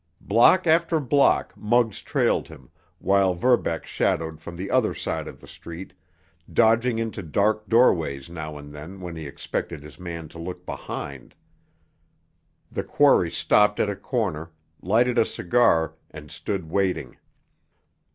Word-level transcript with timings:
Block 0.21 0.65
after 0.65 0.99
block 0.99 1.53
Muggs 1.55 2.01
trailed 2.01 2.47
him, 2.47 2.71
while 2.97 3.35
Verbeck 3.35 3.85
shadowed 3.85 4.39
from 4.39 4.55
the 4.55 4.71
other 4.71 4.95
side 4.95 5.27
of 5.27 5.39
the 5.39 5.47
street, 5.47 5.93
dodging 6.51 6.97
into 6.97 7.21
dark 7.21 7.69
doorways 7.69 8.27
now 8.27 8.57
and 8.57 8.73
then 8.73 8.99
when 8.99 9.15
he 9.15 9.27
expected 9.27 9.83
his 9.83 9.99
man 9.99 10.27
to 10.29 10.39
look 10.39 10.65
behind. 10.65 11.35
The 12.71 12.83
quarry 12.83 13.29
stopped 13.29 13.79
at 13.79 13.91
a 13.91 13.95
corner, 13.95 14.49
lighted 14.81 15.19
a 15.19 15.23
cigar, 15.23 15.93
and 16.09 16.31
stood 16.31 16.67
waiting. 16.71 17.17